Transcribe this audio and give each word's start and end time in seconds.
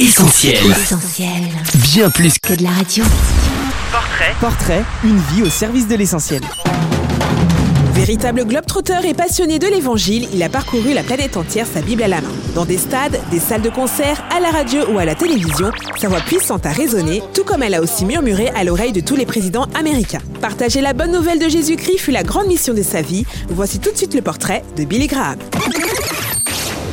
Essentiel. 0.00 0.56
Essentiel. 0.70 1.28
Bien 1.74 2.08
plus 2.08 2.38
que 2.38 2.48
Que 2.48 2.54
de 2.54 2.62
la 2.62 2.70
radio. 2.70 3.04
Portrait, 3.92 4.34
Portrait, 4.40 4.82
une 5.04 5.18
vie 5.18 5.42
au 5.42 5.50
service 5.50 5.86
de 5.88 5.94
l'essentiel. 5.94 6.40
Véritable 7.92 8.46
globe-trotteur 8.46 9.04
et 9.04 9.12
passionné 9.12 9.58
de 9.58 9.66
l'évangile, 9.66 10.26
il 10.32 10.42
a 10.42 10.48
parcouru 10.48 10.94
la 10.94 11.02
planète 11.02 11.36
entière 11.36 11.66
sa 11.66 11.82
Bible 11.82 12.02
à 12.02 12.08
la 12.08 12.22
main. 12.22 12.30
Dans 12.54 12.64
des 12.64 12.78
stades, 12.78 13.20
des 13.30 13.40
salles 13.40 13.60
de 13.60 13.68
concert, 13.68 14.24
à 14.34 14.40
la 14.40 14.50
radio 14.50 14.90
ou 14.90 14.98
à 14.98 15.04
la 15.04 15.14
télévision, 15.14 15.70
sa 16.00 16.08
voix 16.08 16.20
puissante 16.20 16.64
a 16.64 16.72
résonné, 16.72 17.22
tout 17.34 17.44
comme 17.44 17.62
elle 17.62 17.74
a 17.74 17.82
aussi 17.82 18.06
murmuré 18.06 18.48
à 18.56 18.64
l'oreille 18.64 18.92
de 18.92 19.02
tous 19.02 19.16
les 19.16 19.26
présidents 19.26 19.66
américains. 19.74 20.22
Partager 20.40 20.80
la 20.80 20.94
bonne 20.94 21.12
nouvelle 21.12 21.38
de 21.38 21.50
Jésus-Christ 21.50 21.98
fut 21.98 22.10
la 22.10 22.22
grande 22.22 22.46
mission 22.46 22.72
de 22.72 22.82
sa 22.82 23.02
vie. 23.02 23.26
Voici 23.50 23.78
tout 23.80 23.90
de 23.90 23.98
suite 23.98 24.14
le 24.14 24.22
portrait 24.22 24.64
de 24.78 24.84
Billy 24.84 25.08
Graham. 25.08 25.38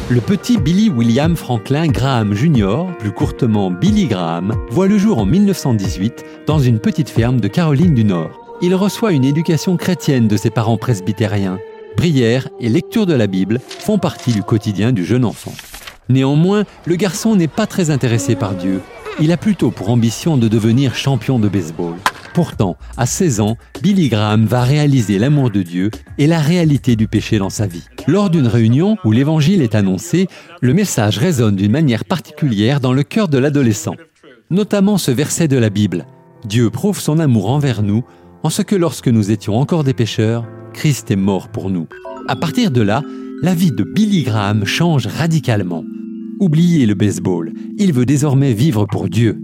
Le 0.10 0.22
petit 0.22 0.58
Billy 0.58 0.90
William 0.90 1.36
Franklin 1.36 1.88
Graham 1.88 2.34
Jr., 2.34 2.86
plus 2.98 3.12
courtement 3.12 3.70
Billy 3.70 4.06
Graham, 4.08 4.56
voit 4.70 4.88
le 4.88 4.98
jour 4.98 5.18
en 5.18 5.26
1918 5.26 6.24
dans 6.46 6.60
une 6.60 6.80
petite 6.80 7.10
ferme 7.10 7.42
de 7.42 7.50
Caroline 7.50 7.94
du 7.94 8.06
Nord. 8.06 8.58
Il 8.62 8.74
reçoit 8.74 9.12
une 9.12 9.26
éducation 9.26 9.76
chrétienne 9.76 10.30
de 10.30 10.38
ses 10.38 10.50
parents 10.50 10.78
presbytériens. 10.78 11.60
Prière 11.98 12.48
et 12.62 12.70
lecture 12.70 13.06
de 13.06 13.16
la 13.16 13.28
Bible 13.28 13.60
font 13.60 13.98
partie 13.98 14.32
du 14.32 14.44
quotidien 14.44 14.94
du 14.94 15.04
jeune 15.04 15.26
enfant. 15.26 15.54
Néanmoins, 16.08 16.64
le 16.86 16.96
garçon 16.96 17.36
n'est 17.36 17.50
pas 17.50 17.68
très 17.68 17.90
intéressé 17.90 18.38
par 18.38 18.56
Dieu. 18.56 18.80
Il 19.20 19.34
a 19.34 19.38
plutôt 19.38 19.72
pour 19.72 19.90
ambition 19.90 20.38
de 20.38 20.48
devenir 20.48 20.96
champion 20.96 21.38
de 21.38 21.50
baseball. 21.50 21.96
Pourtant, 22.38 22.78
à 22.98 23.08
16 23.08 23.40
ans, 23.40 23.58
Billy 23.82 24.10
Graham 24.10 24.46
va 24.46 24.62
réaliser 24.62 25.18
l'amour 25.18 25.50
de 25.50 25.64
Dieu 25.64 25.90
et 26.20 26.28
la 26.28 26.40
réalité 26.40 26.96
du 26.96 27.08
péché 27.08 27.40
dans 27.40 27.50
sa 27.50 27.66
vie. 27.66 27.86
Lors 28.06 28.30
d'une 28.30 28.46
réunion 28.46 28.96
où 29.04 29.12
l'évangile 29.12 29.64
est 29.64 29.74
annoncé, 29.74 30.28
le 30.62 30.76
message 30.76 31.18
résonne 31.18 31.56
d'une 31.56 31.72
manière 31.72 32.06
particulière 32.06 32.80
dans 32.80 32.94
le 32.94 33.02
cœur 33.02 33.28
de 33.28 33.40
l'adolescent. 33.40 33.96
Notamment 34.52 35.00
ce 35.00 35.10
verset 35.10 35.48
de 35.48 35.58
la 35.58 35.72
Bible. 35.72 36.06
Dieu 36.46 36.70
prouve 36.70 37.00
son 37.00 37.18
amour 37.18 37.50
envers 37.50 37.82
nous 37.82 38.04
en 38.44 38.52
ce 38.52 38.62
que 38.62 38.76
lorsque 38.76 39.08
nous 39.08 39.32
étions 39.32 39.58
encore 39.58 39.84
des 39.84 39.96
pécheurs, 39.96 40.46
Christ 40.74 41.10
est 41.10 41.16
mort 41.16 41.48
pour 41.48 41.72
nous. 41.72 41.88
À 42.28 42.36
partir 42.36 42.70
de 42.70 42.82
là, 42.82 43.02
la 43.42 43.56
vie 43.56 43.72
de 43.72 43.84
Billy 43.84 44.22
Graham 44.22 44.64
change 44.64 45.08
radicalement. 45.08 45.84
Oubliez 46.40 46.86
le 46.86 46.94
baseball, 46.94 47.52
il 47.80 47.94
veut 47.94 48.06
désormais 48.06 48.54
vivre 48.54 48.86
pour 48.86 49.10
Dieu. 49.10 49.40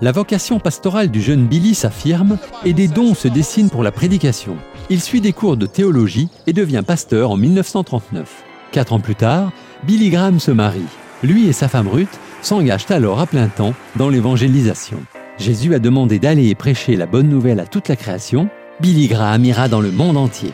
La 0.00 0.12
vocation 0.12 0.60
pastorale 0.60 1.10
du 1.10 1.20
jeune 1.20 1.48
Billy 1.48 1.74
s'affirme 1.74 2.38
et 2.64 2.72
des 2.72 2.86
dons 2.86 3.14
se 3.14 3.26
dessinent 3.26 3.68
pour 3.68 3.82
la 3.82 3.90
prédication. 3.90 4.56
Il 4.90 5.00
suit 5.00 5.20
des 5.20 5.32
cours 5.32 5.56
de 5.56 5.66
théologie 5.66 6.28
et 6.46 6.52
devient 6.52 6.84
pasteur 6.86 7.32
en 7.32 7.36
1939. 7.36 8.44
Quatre 8.70 8.92
ans 8.92 9.00
plus 9.00 9.16
tard, 9.16 9.50
Billy 9.82 10.10
Graham 10.10 10.38
se 10.38 10.52
marie. 10.52 10.86
Lui 11.24 11.48
et 11.48 11.52
sa 11.52 11.66
femme 11.66 11.88
Ruth 11.88 12.20
s'engagent 12.42 12.88
alors 12.90 13.18
à 13.18 13.26
plein 13.26 13.48
temps 13.48 13.74
dans 13.96 14.08
l'évangélisation. 14.08 15.02
Jésus 15.36 15.74
a 15.74 15.80
demandé 15.80 16.20
d'aller 16.20 16.54
prêcher 16.54 16.94
la 16.94 17.06
bonne 17.06 17.28
nouvelle 17.28 17.58
à 17.58 17.66
toute 17.66 17.88
la 17.88 17.96
création. 17.96 18.48
Billy 18.80 19.08
Graham 19.08 19.44
ira 19.44 19.68
dans 19.68 19.80
le 19.80 19.90
monde 19.90 20.16
entier. 20.16 20.52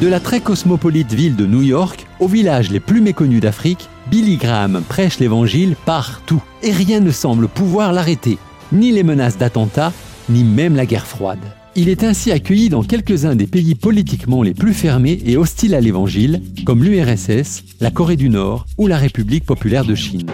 De 0.00 0.08
la 0.08 0.20
très 0.20 0.40
cosmopolite 0.40 1.12
ville 1.12 1.36
de 1.36 1.44
New 1.44 1.62
York 1.62 2.06
aux 2.18 2.28
villages 2.28 2.70
les 2.70 2.80
plus 2.80 3.02
méconnus 3.02 3.42
d'Afrique, 3.42 3.90
Billy 4.12 4.36
Graham 4.36 4.82
prêche 4.86 5.20
l'évangile 5.20 5.74
partout 5.86 6.42
et 6.62 6.70
rien 6.70 7.00
ne 7.00 7.10
semble 7.10 7.48
pouvoir 7.48 7.94
l'arrêter, 7.94 8.36
ni 8.70 8.92
les 8.92 9.04
menaces 9.04 9.38
d'attentats, 9.38 9.94
ni 10.28 10.44
même 10.44 10.76
la 10.76 10.84
guerre 10.84 11.06
froide. 11.06 11.38
Il 11.76 11.88
est 11.88 12.04
ainsi 12.04 12.30
accueilli 12.30 12.68
dans 12.68 12.82
quelques-uns 12.82 13.34
des 13.34 13.46
pays 13.46 13.74
politiquement 13.74 14.42
les 14.42 14.52
plus 14.52 14.74
fermés 14.74 15.18
et 15.24 15.38
hostiles 15.38 15.74
à 15.74 15.80
l'évangile, 15.80 16.42
comme 16.66 16.84
l'URSS, 16.84 17.64
la 17.80 17.90
Corée 17.90 18.16
du 18.16 18.28
Nord 18.28 18.66
ou 18.76 18.86
la 18.86 18.98
République 18.98 19.46
populaire 19.46 19.86
de 19.86 19.94
Chine. 19.94 20.26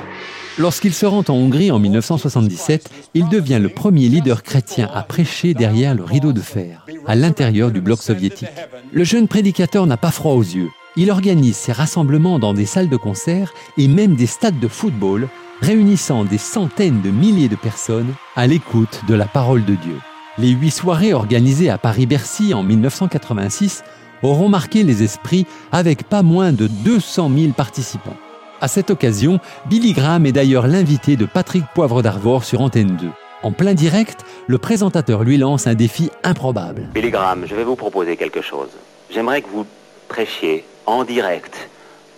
Lorsqu'il 0.58 0.92
se 0.92 1.06
rend 1.06 1.22
en 1.28 1.34
Hongrie 1.34 1.70
en 1.70 1.78
1977, 1.78 2.90
il 3.14 3.28
devient 3.28 3.60
le 3.62 3.68
premier 3.68 4.08
leader 4.08 4.42
chrétien 4.42 4.90
à 4.92 5.02
prêcher 5.02 5.54
derrière 5.54 5.94
le 5.94 6.02
rideau 6.02 6.32
de 6.32 6.40
fer, 6.40 6.84
à 7.06 7.14
l'intérieur 7.14 7.70
du 7.70 7.80
bloc 7.80 8.02
soviétique. 8.02 8.48
Le 8.90 9.04
jeune 9.04 9.28
prédicateur 9.28 9.86
n'a 9.86 9.96
pas 9.96 10.10
froid 10.10 10.32
aux 10.32 10.42
yeux. 10.42 10.70
Il 11.00 11.12
organise 11.12 11.56
ses 11.56 11.70
rassemblements 11.70 12.40
dans 12.40 12.52
des 12.52 12.66
salles 12.66 12.88
de 12.88 12.96
concert 12.96 13.54
et 13.76 13.86
même 13.86 14.16
des 14.16 14.26
stades 14.26 14.58
de 14.58 14.66
football, 14.66 15.28
réunissant 15.60 16.24
des 16.24 16.38
centaines 16.38 17.02
de 17.02 17.10
milliers 17.10 17.48
de 17.48 17.54
personnes 17.54 18.14
à 18.34 18.48
l'écoute 18.48 19.02
de 19.06 19.14
la 19.14 19.26
parole 19.26 19.64
de 19.64 19.76
Dieu. 19.76 20.00
Les 20.38 20.48
huit 20.48 20.72
soirées 20.72 21.14
organisées 21.14 21.70
à 21.70 21.78
Paris-Bercy 21.78 22.52
en 22.52 22.64
1986 22.64 23.84
auront 24.24 24.48
marqué 24.48 24.82
les 24.82 25.04
esprits 25.04 25.46
avec 25.70 26.02
pas 26.02 26.24
moins 26.24 26.50
de 26.50 26.66
200 26.66 27.30
000 27.32 27.52
participants. 27.52 28.16
À 28.60 28.66
cette 28.66 28.90
occasion, 28.90 29.38
Billy 29.66 29.92
Graham 29.92 30.26
est 30.26 30.32
d'ailleurs 30.32 30.66
l'invité 30.66 31.14
de 31.14 31.26
Patrick 31.26 31.62
Poivre 31.76 32.02
d'Arvor 32.02 32.42
sur 32.42 32.60
Antenne 32.60 32.96
2. 32.96 33.06
En 33.44 33.52
plein 33.52 33.74
direct, 33.74 34.24
le 34.48 34.58
présentateur 34.58 35.22
lui 35.22 35.36
lance 35.36 35.68
un 35.68 35.74
défi 35.74 36.10
improbable. 36.24 36.88
Billy 36.92 37.12
Graham, 37.12 37.44
je 37.46 37.54
vais 37.54 37.62
vous 37.62 37.76
proposer 37.76 38.16
quelque 38.16 38.42
chose. 38.42 38.70
J'aimerais 39.10 39.42
que 39.42 39.48
vous 39.48 39.64
prêchiez 40.08 40.64
en 40.88 41.04
direct 41.04 41.54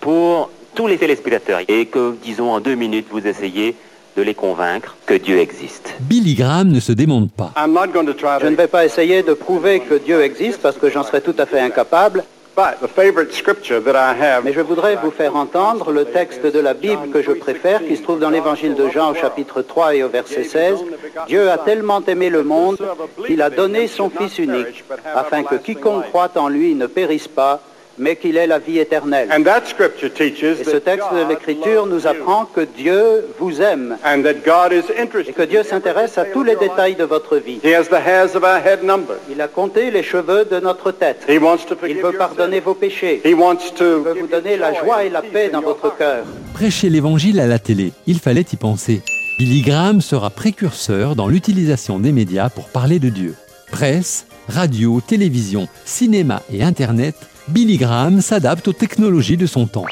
pour 0.00 0.50
tous 0.74 0.86
les 0.86 0.96
téléspectateurs 0.96 1.60
et 1.68 1.86
que, 1.86 2.14
disons, 2.22 2.52
en 2.52 2.60
deux 2.60 2.76
minutes, 2.76 3.06
vous 3.10 3.26
essayez 3.26 3.74
de 4.16 4.22
les 4.22 4.34
convaincre 4.34 4.96
que 5.06 5.14
Dieu 5.14 5.38
existe. 5.38 5.94
Billy 6.00 6.34
Graham 6.34 6.68
ne 6.68 6.80
se 6.80 6.92
démonte 6.92 7.30
pas. 7.32 7.52
Je 7.56 8.46
ne 8.46 8.56
vais 8.56 8.66
pas 8.68 8.84
essayer 8.84 9.22
de 9.22 9.34
prouver 9.34 9.80
que 9.80 9.94
Dieu 9.94 10.22
existe 10.22 10.60
parce 10.60 10.76
que 10.76 10.88
j'en 10.88 11.02
serais 11.02 11.20
tout 11.20 11.34
à 11.38 11.46
fait 11.46 11.60
incapable, 11.60 12.24
mais 12.56 14.52
je 14.52 14.60
voudrais 14.60 14.96
vous 14.96 15.10
faire 15.10 15.36
entendre 15.36 15.92
le 15.92 16.04
texte 16.04 16.44
de 16.44 16.58
la 16.58 16.74
Bible 16.74 17.08
que 17.12 17.22
je 17.22 17.32
préfère, 17.32 17.84
qui 17.86 17.96
se 17.96 18.02
trouve 18.02 18.20
dans 18.20 18.30
l'évangile 18.30 18.74
de 18.74 18.88
Jean 18.88 19.12
au 19.12 19.14
chapitre 19.14 19.62
3 19.62 19.94
et 19.94 20.02
au 20.02 20.08
verset 20.08 20.44
16. 20.44 20.78
Dieu 21.26 21.50
a 21.50 21.58
tellement 21.58 22.02
aimé 22.06 22.28
le 22.30 22.42
monde 22.42 22.78
qu'il 23.26 23.42
a 23.42 23.50
donné 23.50 23.86
son 23.86 24.10
Fils 24.10 24.38
unique, 24.38 24.84
afin 25.14 25.42
que 25.42 25.54
quiconque 25.56 26.06
croit 26.08 26.30
en 26.36 26.48
lui 26.48 26.74
ne 26.74 26.86
périsse 26.86 27.28
pas, 27.28 27.62
mais 28.00 28.16
qu'il 28.16 28.36
ait 28.36 28.46
la 28.46 28.58
vie 28.58 28.78
éternelle. 28.78 29.28
Et 29.30 30.64
ce 30.64 30.76
texte 30.76 31.08
de 31.12 31.28
l'Écriture 31.28 31.86
nous 31.86 32.06
apprend 32.06 32.46
que 32.46 32.62
Dieu 32.62 33.26
vous 33.38 33.62
aime 33.62 33.96
et 34.04 35.32
que 35.32 35.42
Dieu 35.42 35.62
s'intéresse 35.62 36.18
à 36.18 36.24
tous 36.24 36.42
les 36.42 36.56
détails 36.56 36.96
de 36.96 37.04
votre 37.04 37.36
vie. 37.36 37.60
Il 37.62 39.40
a 39.40 39.48
compté 39.48 39.90
les 39.90 40.02
cheveux 40.02 40.46
de 40.46 40.58
notre 40.60 40.90
tête. 40.90 41.26
Il 41.28 41.38
veut 41.38 42.12
pardonner 42.12 42.60
vos 42.60 42.74
péchés. 42.74 43.20
Il 43.24 43.36
veut 43.36 44.14
vous 44.18 44.26
donner 44.26 44.56
la 44.56 44.72
joie 44.72 45.04
et 45.04 45.10
la 45.10 45.22
paix 45.22 45.50
dans 45.52 45.60
votre 45.60 45.96
cœur. 45.96 46.24
Prêcher 46.54 46.88
l'évangile 46.88 47.38
à 47.40 47.46
la 47.46 47.58
télé, 47.58 47.92
il 48.06 48.18
fallait 48.18 48.46
y 48.52 48.56
penser. 48.56 49.02
Billy 49.38 49.62
Graham 49.62 50.00
sera 50.00 50.30
précurseur 50.30 51.16
dans 51.16 51.28
l'utilisation 51.28 51.98
des 51.98 52.12
médias 52.12 52.50
pour 52.50 52.68
parler 52.68 52.98
de 52.98 53.08
Dieu. 53.08 53.34
Presse, 53.70 54.26
radio, 54.48 55.00
télévision, 55.00 55.68
cinéma 55.84 56.42
et 56.52 56.62
Internet, 56.62 57.14
Billy 57.50 57.78
Graham 57.78 58.20
s'adapte 58.20 58.68
aux 58.68 58.72
technologies 58.72 59.36
de 59.36 59.46
son 59.46 59.66
temps. 59.66 59.86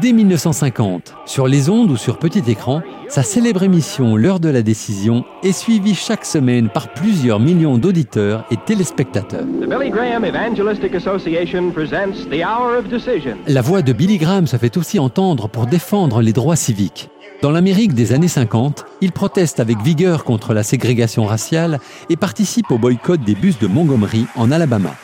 Dès 0.00 0.12
1950, 0.12 1.14
sur 1.26 1.48
les 1.48 1.68
ondes 1.68 1.90
ou 1.90 1.96
sur 1.96 2.20
petit 2.20 2.44
écran, 2.46 2.82
sa 3.08 3.24
célèbre 3.24 3.64
émission 3.64 4.14
L'heure 4.14 4.38
de 4.38 4.48
la 4.48 4.62
décision 4.62 5.24
est 5.42 5.50
suivie 5.50 5.96
chaque 5.96 6.24
semaine 6.24 6.68
par 6.68 6.92
plusieurs 6.92 7.40
millions 7.40 7.78
d'auditeurs 7.78 8.44
et 8.52 8.56
téléspectateurs. 8.56 9.40
The 9.40 9.68
Billy 9.68 9.90
Graham 9.90 10.24
Evangelistic 10.24 10.94
Association 10.94 11.72
presents 11.72 12.28
The 12.30 12.44
Hour 12.44 12.78
of 12.78 12.88
Decision. 12.88 13.36
La 13.48 13.62
voix 13.62 13.82
de 13.82 13.92
Billy 13.92 14.18
Graham 14.18 14.46
se 14.46 14.56
fait 14.56 14.76
aussi 14.76 15.00
entendre 15.00 15.48
pour 15.48 15.66
défendre 15.66 16.22
les 16.22 16.32
droits 16.32 16.54
civiques. 16.54 17.10
Dans 17.42 17.50
l'Amérique 17.50 17.94
des 17.94 18.12
années 18.12 18.28
50, 18.28 18.84
il 19.00 19.10
proteste 19.10 19.58
avec 19.58 19.82
vigueur 19.82 20.22
contre 20.22 20.54
la 20.54 20.62
ségrégation 20.62 21.24
raciale 21.24 21.80
et 22.08 22.16
participe 22.16 22.70
au 22.70 22.78
boycott 22.78 23.20
des 23.20 23.34
bus 23.34 23.58
de 23.58 23.66
Montgomery 23.66 24.26
en 24.36 24.52
Alabama. 24.52 24.94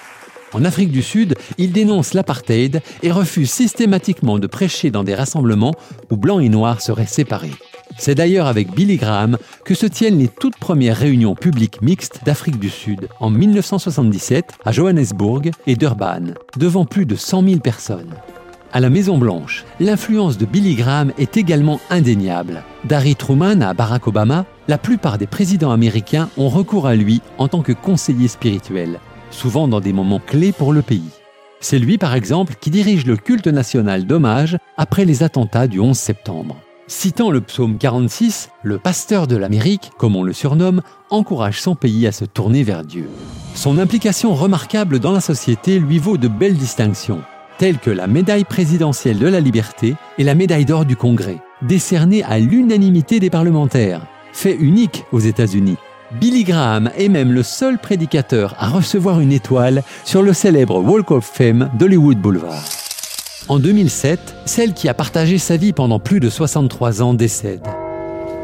En 0.53 0.65
Afrique 0.65 0.93
du 0.93 1.03
Sud, 1.03 1.35
il 1.59 1.73
dénonce 1.73 2.15
l'apartheid 2.15 2.81
et 3.03 3.11
refuse 3.11 3.51
systématiquement 3.51 4.39
de 4.39 4.47
prêcher 4.47 4.91
dans 4.91 5.05
des 5.05 5.15
rassemblements 5.15 5.75
où 6.11 6.17
blancs 6.17 6.43
et 6.43 6.49
noirs 6.49 6.81
seraient 6.81 7.07
séparés. 7.07 7.53
C'est 7.99 8.15
d'ailleurs 8.15 8.47
avec 8.47 8.75
Billy 8.75 8.97
Graham 8.97 9.39
que 9.65 9.75
se 9.75 9.87
tiennent 9.87 10.19
les 10.19 10.29
toutes 10.29 10.57
premières 10.57 10.97
réunions 10.97 11.35
publiques 11.35 11.83
mixtes 11.83 12.21
d'Afrique 12.25 12.59
du 12.59 12.69
Sud 12.69 13.09
en 13.21 13.31
1977 13.31 14.53
à 14.65 14.73
Johannesburg 14.73 15.51
et 15.67 15.77
Durban, 15.77 16.35
devant 16.57 16.85
plus 16.85 17.07
de 17.07 17.17
100 17.17 17.45
000 17.45 17.61
personnes. 17.61 18.15
À 18.73 18.81
la 18.81 18.91
Maison-Blanche, 18.91 19.65
l'influence 19.81 20.37
de 20.37 20.45
Billy 20.45 20.75
Graham 20.75 21.13
est 21.17 21.37
également 21.37 21.81
indéniable. 21.89 22.63
D'Harry 22.85 23.17
Truman 23.17 23.63
à 23.63 23.73
Barack 23.73 24.07
Obama, 24.07 24.45
la 24.69 24.77
plupart 24.77 25.17
des 25.17 25.27
présidents 25.27 25.71
américains 25.71 26.29
ont 26.37 26.49
recours 26.49 26.87
à 26.87 26.95
lui 26.95 27.23
en 27.39 27.49
tant 27.49 27.63
que 27.63 27.73
conseiller 27.73 28.29
spirituel, 28.29 29.01
souvent 29.31 29.69
dans 29.69 29.81
des 29.81 29.93
moments 29.93 30.21
clés 30.25 30.53
pour 30.53 30.73
le 30.73 30.83
pays. 30.83 31.11
C'est 31.61 31.79
lui, 31.79 31.99
par 31.99 32.15
exemple, 32.15 32.55
qui 32.61 32.71
dirige 32.71 33.07
le 33.07 33.17
culte 33.17 33.49
national 33.49 34.07
d'hommage 34.07 34.59
après 34.77 35.05
les 35.05 35.23
attentats 35.23 35.67
du 35.67 35.81
11 35.81 35.97
septembre. 35.97 36.57
Citant 36.89 37.31
le 37.31 37.41
psaume 37.41 37.79
46, 37.79 38.51
le 38.63 38.79
pasteur 38.79 39.27
de 39.27 39.37
l'Amérique, 39.37 39.91
comme 39.99 40.15
on 40.15 40.23
le 40.23 40.33
surnomme, 40.33 40.83
encourage 41.11 41.61
son 41.61 41.75
pays 41.75 42.07
à 42.07 42.13
se 42.13 42.25
tourner 42.25 42.63
vers 42.63 42.85
Dieu. 42.85 43.09
Son 43.55 43.79
implication 43.79 44.35
remarquable 44.35 45.01
dans 45.01 45.11
la 45.11 45.21
société 45.21 45.81
lui 45.81 45.99
vaut 45.99 46.19
de 46.19 46.29
belles 46.29 46.57
distinctions, 46.57 47.23
telles 47.59 47.79
que 47.79 47.91
la 47.91 48.07
médaille 48.07 48.45
présidentielle 48.45 49.19
de 49.19 49.27
la 49.27 49.41
liberté 49.41 49.97
et 50.19 50.25
la 50.25 50.37
médaille 50.37 50.65
d'or 50.65 50.85
du 50.85 50.95
Congrès. 50.95 51.39
décerné 51.63 52.23
à 52.23 52.39
l'unanimité 52.39 53.19
des 53.19 53.31
parlementaires. 53.31 54.07
Fait 54.33 54.55
unique 54.55 55.05
aux 55.11 55.21
États-Unis. 55.21 55.79
Billy 56.13 56.45
Graham 56.45 56.91
est 56.97 57.09
même 57.09 57.33
le 57.33 57.43
seul 57.43 57.79
prédicateur 57.79 58.55
à 58.59 58.69
recevoir 58.69 59.19
une 59.19 59.33
étoile 59.33 59.83
sur 60.05 60.23
le 60.23 60.33
célèbre 60.33 60.79
Walk 60.79 61.11
of 61.11 61.25
Fame 61.25 61.69
d'Hollywood 61.79 62.19
Boulevard. 62.19 62.63
En 63.49 63.59
2007, 63.59 64.37
celle 64.45 64.73
qui 64.73 64.89
a 64.89 64.95
partagé 64.95 65.39
sa 65.39 65.57
vie 65.57 65.73
pendant 65.73 65.99
plus 65.99 66.21
de 66.21 66.31
63 66.31 67.03
ans 67.03 67.13
décède. 67.13 67.67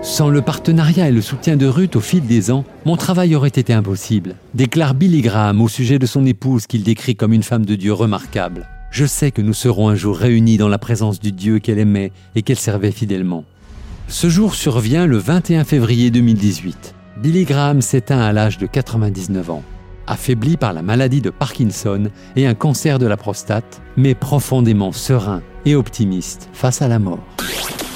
Sans 0.02 0.28
le 0.28 0.42
partenariat 0.42 1.08
et 1.08 1.12
le 1.12 1.22
soutien 1.22 1.56
de 1.56 1.66
Ruth 1.66 1.94
au 1.94 2.00
fil 2.00 2.26
des 2.26 2.50
ans, 2.50 2.64
mon 2.84 2.96
travail 2.96 3.36
aurait 3.36 3.48
été 3.48 3.72
impossible, 3.72 4.34
déclare 4.54 4.94
Billy 4.94 5.22
Graham 5.22 5.60
au 5.60 5.68
sujet 5.68 6.00
de 6.00 6.06
son 6.06 6.26
épouse 6.26 6.66
qu'il 6.66 6.82
décrit 6.82 7.14
comme 7.14 7.32
une 7.32 7.44
femme 7.44 7.64
de 7.64 7.76
Dieu 7.76 7.92
remarquable. 7.92 8.68
Je 8.90 9.06
sais 9.06 9.30
que 9.30 9.40
nous 9.40 9.54
serons 9.54 9.88
un 9.88 9.94
jour 9.94 10.16
réunis 10.16 10.56
dans 10.56 10.68
la 10.68 10.78
présence 10.78 11.20
du 11.20 11.30
Dieu 11.30 11.60
qu'elle 11.60 11.78
aimait 11.78 12.10
et 12.34 12.42
qu'elle 12.42 12.58
servait 12.58 12.90
fidèlement. 12.90 13.44
Ce 14.08 14.28
jour 14.28 14.56
survient 14.56 15.06
le 15.06 15.18
21 15.18 15.62
février 15.62 16.10
2018. 16.10 16.96
Billy 17.18 17.44
Graham 17.44 17.82
s'éteint 17.82 18.20
à 18.20 18.32
l'âge 18.32 18.58
de 18.58 18.66
99 18.66 19.50
ans, 19.50 19.62
affaibli 20.06 20.56
par 20.56 20.72
la 20.72 20.82
maladie 20.82 21.20
de 21.20 21.30
Parkinson 21.30 22.08
et 22.36 22.46
un 22.46 22.54
cancer 22.54 22.98
de 22.98 23.06
la 23.06 23.16
prostate, 23.16 23.82
mais 23.96 24.14
profondément 24.14 24.92
serein 24.92 25.42
et 25.66 25.74
optimiste 25.74 26.48
face 26.52 26.82
à 26.82 26.88
la 26.88 26.98
mort. 26.98 27.20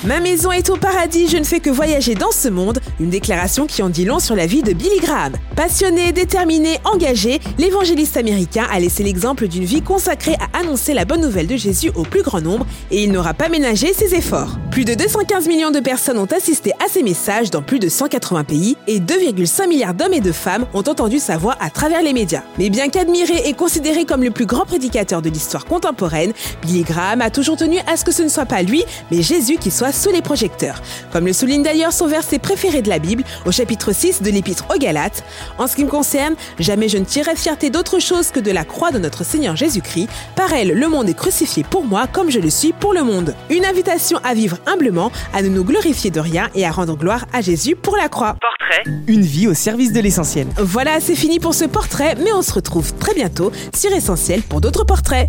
Ma 0.05 0.21
maison 0.21 0.53
est 0.53 0.69
au 0.69 0.77
paradis, 0.77 1.27
je 1.27 1.39
ne 1.39 1.45
fais 1.45 1.59
que 1.59 1.71
voyager 1.71 2.15
dans 2.15 2.31
ce 2.31 2.49
monde. 2.49 2.79
Une 3.01 3.09
déclaration 3.09 3.67
qui 3.67 3.83
en 3.83 3.89
dit 3.89 4.05
long 4.05 4.19
sur 4.19 4.37
la 4.37 4.47
vie 4.47 4.63
de 4.63 4.73
Billy 4.73 5.01
Graham. 5.01 5.33
Passionné, 5.57 6.13
déterminé, 6.13 6.79
engagé, 6.85 7.41
l'évangéliste 7.59 8.19
américain 8.19 8.67
a 8.71 8.79
laissé 8.79 9.03
l'exemple 9.03 9.49
d'une 9.49 9.65
vie 9.65 9.83
consacrée 9.83 10.35
à 10.35 10.61
annoncer 10.61 10.93
la 10.93 11.07
bonne 11.07 11.23
nouvelle 11.23 11.47
de 11.47 11.57
Jésus 11.57 11.91
au 11.95 12.03
plus 12.03 12.23
grand 12.23 12.43
nombre 12.43 12.67
et 12.91 13.03
il 13.03 13.11
n'aura 13.11 13.33
pas 13.35 13.49
ménagé 13.49 13.95
ses 13.95 14.15
efforts. 14.15 14.59
Plus 14.77 14.85
de 14.85 14.93
215 14.93 15.49
millions 15.49 15.71
de 15.71 15.81
personnes 15.81 16.19
ont 16.19 16.27
assisté 16.27 16.75
à 16.85 16.89
ses 16.91 17.03
messages 17.03 17.51
dans 17.51 17.63
plus 17.63 17.79
de 17.79 17.89
180 17.89 18.45
pays 18.45 18.77
et 18.87 19.01
2,5 19.01 19.69
milliards 19.69 19.95
d'hommes 19.95 20.13
et 20.13 20.21
de 20.21 20.33
femmes 20.33 20.67
ont 20.75 20.81
entendu 20.81 21.19
sa 21.19 21.39
voix 21.39 21.57
à 21.61 21.71
travers 21.71 22.03
les 22.03 22.13
médias. 22.13 22.43
Mais 22.59 22.69
bien 22.69 22.91
qu'admiré 22.91 23.39
et 23.47 23.55
considéré 23.55 24.05
comme 24.05 24.23
le 24.23 24.31
plus 24.31 24.45
grand 24.45 24.67
prédicateur 24.67 25.23
de 25.23 25.31
l'histoire 25.31 25.65
contemporaine, 25.65 26.35
Billy 26.61 26.83
Graham 26.83 27.23
a 27.23 27.31
toujours 27.31 27.57
tenu 27.57 27.79
à 27.87 27.97
ce 27.97 28.05
que 28.05 28.13
ce 28.13 28.23
ne 28.23 28.29
soit 28.29 28.45
pas 28.45 28.61
lui, 28.61 28.85
mais 29.11 29.23
Jésus 29.23 29.57
qui 29.57 29.71
soit 29.71 29.93
sous 29.93 30.11
les 30.11 30.21
projecteurs. 30.21 30.83
Comme 31.11 31.25
le 31.25 31.33
souligne 31.33 31.63
d'ailleurs 31.63 31.95
son 31.95 32.07
verset 32.07 32.39
préféré 32.39 32.83
de 32.83 32.91
la 32.91 32.99
Bible, 32.99 33.25
au 33.47 33.53
chapitre 33.53 33.95
6 33.95 34.21
de 34.21 34.31
l'Épître 34.31 34.67
aux 34.75 34.79
Galates, 34.79 35.25
En 35.57 35.69
ce 35.69 35.75
qui 35.75 35.87
me 35.87 35.91
concerne, 35.91 36.35
jamais 36.59 36.91
je 36.91 36.99
ne 36.99 37.07
tirerai 37.07 37.37
fierté 37.37 37.71
d'autre 37.71 37.99
chose 37.99 38.31
que 38.31 38.41
de 38.41 38.51
la 38.51 38.67
croix 38.67 38.91
de 38.91 38.99
notre 38.99 39.25
Seigneur 39.25 39.57
Jésus-Christ. 39.57 40.11
Par 40.35 40.53
elle, 40.53 40.79
le 40.79 40.89
monde 40.91 41.09
est 41.09 41.15
crucifié 41.15 41.65
pour 41.65 41.87
moi 41.87 42.07
comme 42.13 42.31
je 42.31 42.41
le 42.41 42.51
suis 42.51 42.75
pour 42.75 42.93
le 42.93 43.05
monde. 43.05 43.35
Une 43.49 43.65
invitation 43.65 44.21
à 44.23 44.35
vivre 44.35 44.59
humblement, 44.67 45.11
à 45.33 45.43
ne 45.43 45.49
nous 45.49 45.65
glorifier 45.65 46.11
de 46.11 46.21
rien 46.21 46.49
et 46.55 46.67
à 46.67 46.71
rendre 46.71 46.97
gloire 46.97 47.27
à 47.33 47.41
Jésus 47.41 47.77
pour 47.77 47.97
la 47.97 48.09
croix. 48.09 48.37
Portrait. 48.41 48.83
Une 49.07 49.23
vie 49.23 49.49
au 49.49 49.55
service 49.55 49.93
de 49.93 50.01
l'essentiel. 50.01 50.47
Voilà, 50.59 51.01
c'est 51.01 51.17
fini 51.17 51.39
pour 51.39 51.55
ce 51.55 51.65
portrait, 51.65 52.15
mais 52.23 52.33
on 52.33 52.43
se 52.43 52.53
retrouve 52.53 52.93
très 52.95 53.15
bientôt 53.15 53.53
sur 53.75 53.93
Essentiel 53.93 54.43
pour 54.43 54.61
d'autres 54.61 54.85
portraits. 54.85 55.29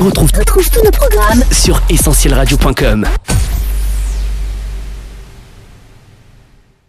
On 0.00 0.04
retrouve, 0.04 0.30
tous 0.32 0.82
nos 0.84 0.90
programmes 0.90 1.44
sur 1.50 1.80
essentielradio.com. 1.88 3.06